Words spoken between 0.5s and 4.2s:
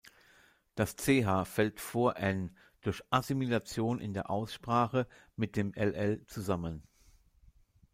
Das "ch" fällt vor "n" durch Assimilation in